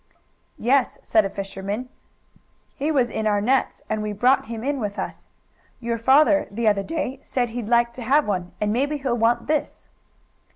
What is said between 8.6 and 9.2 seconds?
maybe he will